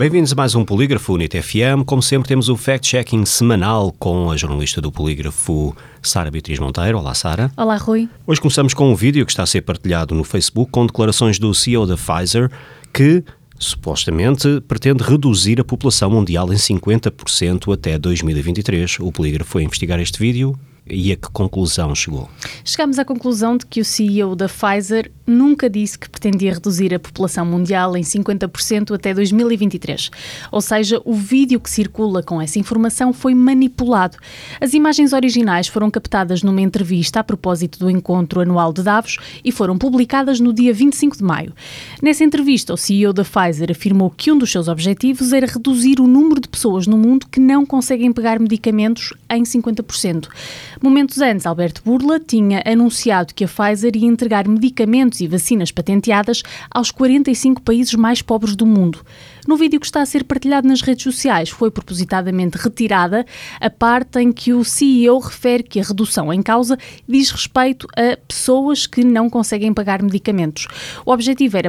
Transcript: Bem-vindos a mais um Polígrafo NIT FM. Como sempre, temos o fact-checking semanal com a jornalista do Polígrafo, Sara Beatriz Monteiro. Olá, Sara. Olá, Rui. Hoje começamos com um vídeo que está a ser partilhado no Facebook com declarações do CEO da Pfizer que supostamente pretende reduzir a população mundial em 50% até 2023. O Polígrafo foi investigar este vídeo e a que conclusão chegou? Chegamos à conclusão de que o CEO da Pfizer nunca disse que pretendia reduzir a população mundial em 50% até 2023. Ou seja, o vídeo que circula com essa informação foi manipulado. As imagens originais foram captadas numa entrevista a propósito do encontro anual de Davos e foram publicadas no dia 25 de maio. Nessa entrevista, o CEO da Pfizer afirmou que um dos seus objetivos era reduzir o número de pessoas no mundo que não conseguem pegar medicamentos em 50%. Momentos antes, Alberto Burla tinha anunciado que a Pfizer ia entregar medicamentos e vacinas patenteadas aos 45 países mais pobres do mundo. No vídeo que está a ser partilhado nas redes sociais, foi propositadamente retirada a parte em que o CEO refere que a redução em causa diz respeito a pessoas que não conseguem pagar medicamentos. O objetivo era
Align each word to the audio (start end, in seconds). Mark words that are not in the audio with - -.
Bem-vindos 0.00 0.32
a 0.32 0.34
mais 0.34 0.54
um 0.54 0.64
Polígrafo 0.64 1.14
NIT 1.14 1.42
FM. 1.42 1.84
Como 1.84 2.00
sempre, 2.00 2.26
temos 2.26 2.48
o 2.48 2.56
fact-checking 2.56 3.26
semanal 3.26 3.92
com 3.98 4.30
a 4.30 4.36
jornalista 4.38 4.80
do 4.80 4.90
Polígrafo, 4.90 5.76
Sara 6.00 6.30
Beatriz 6.30 6.58
Monteiro. 6.58 6.96
Olá, 6.96 7.12
Sara. 7.12 7.52
Olá, 7.54 7.76
Rui. 7.76 8.08
Hoje 8.26 8.40
começamos 8.40 8.72
com 8.72 8.90
um 8.90 8.94
vídeo 8.94 9.26
que 9.26 9.32
está 9.32 9.42
a 9.42 9.46
ser 9.46 9.60
partilhado 9.60 10.14
no 10.14 10.24
Facebook 10.24 10.72
com 10.72 10.86
declarações 10.86 11.38
do 11.38 11.52
CEO 11.52 11.84
da 11.84 11.98
Pfizer 11.98 12.50
que 12.94 13.22
supostamente 13.58 14.62
pretende 14.62 15.04
reduzir 15.04 15.60
a 15.60 15.64
população 15.64 16.08
mundial 16.08 16.50
em 16.50 16.56
50% 16.56 17.70
até 17.70 17.98
2023. 17.98 19.00
O 19.00 19.12
Polígrafo 19.12 19.50
foi 19.50 19.64
investigar 19.64 20.00
este 20.00 20.18
vídeo 20.18 20.58
e 20.86 21.12
a 21.12 21.16
que 21.16 21.30
conclusão 21.30 21.94
chegou? 21.94 22.28
Chegamos 22.64 22.98
à 22.98 23.04
conclusão 23.04 23.56
de 23.56 23.66
que 23.66 23.80
o 23.80 23.84
CEO 23.84 24.34
da 24.34 24.48
Pfizer 24.48 25.10
nunca 25.26 25.70
disse 25.70 25.98
que 25.98 26.10
pretendia 26.10 26.54
reduzir 26.54 26.92
a 26.94 26.98
população 26.98 27.46
mundial 27.46 27.96
em 27.96 28.02
50% 28.02 28.94
até 28.94 29.14
2023. 29.14 30.10
Ou 30.50 30.60
seja, 30.60 31.00
o 31.04 31.14
vídeo 31.14 31.60
que 31.60 31.70
circula 31.70 32.22
com 32.22 32.40
essa 32.40 32.58
informação 32.58 33.12
foi 33.12 33.34
manipulado. 33.34 34.18
As 34.60 34.74
imagens 34.74 35.12
originais 35.12 35.68
foram 35.68 35.90
captadas 35.90 36.42
numa 36.42 36.60
entrevista 36.60 37.20
a 37.20 37.24
propósito 37.24 37.78
do 37.78 37.90
encontro 37.90 38.40
anual 38.40 38.72
de 38.72 38.82
Davos 38.82 39.18
e 39.44 39.52
foram 39.52 39.78
publicadas 39.78 40.40
no 40.40 40.52
dia 40.52 40.74
25 40.74 41.16
de 41.16 41.22
maio. 41.22 41.52
Nessa 42.02 42.24
entrevista, 42.24 42.74
o 42.74 42.76
CEO 42.76 43.12
da 43.12 43.24
Pfizer 43.24 43.70
afirmou 43.70 44.10
que 44.10 44.32
um 44.32 44.38
dos 44.38 44.50
seus 44.50 44.68
objetivos 44.68 45.32
era 45.32 45.46
reduzir 45.46 46.00
o 46.00 46.06
número 46.06 46.40
de 46.40 46.48
pessoas 46.48 46.86
no 46.86 46.98
mundo 46.98 47.26
que 47.30 47.38
não 47.38 47.64
conseguem 47.64 48.12
pegar 48.12 48.40
medicamentos 48.40 49.12
em 49.30 49.42
50%. 49.42 50.28
Momentos 50.82 51.20
antes, 51.20 51.46
Alberto 51.46 51.82
Burla 51.84 52.20
tinha 52.20 52.62
anunciado 52.64 53.34
que 53.34 53.44
a 53.44 53.48
Pfizer 53.48 53.96
ia 53.96 54.06
entregar 54.06 54.46
medicamentos 54.46 55.20
e 55.20 55.26
vacinas 55.26 55.72
patenteadas 55.72 56.42
aos 56.70 56.90
45 56.90 57.62
países 57.62 57.94
mais 57.94 58.22
pobres 58.22 58.54
do 58.54 58.64
mundo. 58.64 59.04
No 59.48 59.56
vídeo 59.56 59.80
que 59.80 59.86
está 59.86 60.00
a 60.00 60.06
ser 60.06 60.22
partilhado 60.22 60.68
nas 60.68 60.80
redes 60.80 61.02
sociais, 61.02 61.48
foi 61.48 61.70
propositadamente 61.72 62.56
retirada 62.56 63.26
a 63.60 63.68
parte 63.68 64.20
em 64.20 64.30
que 64.30 64.52
o 64.52 64.62
CEO 64.64 65.18
refere 65.18 65.64
que 65.64 65.80
a 65.80 65.82
redução 65.82 66.32
em 66.32 66.40
causa 66.40 66.78
diz 67.08 67.30
respeito 67.30 67.88
a 67.96 68.16
pessoas 68.16 68.86
que 68.86 69.02
não 69.02 69.28
conseguem 69.28 69.74
pagar 69.74 70.02
medicamentos. 70.02 70.68
O 71.04 71.10
objetivo 71.10 71.56
era 71.56 71.68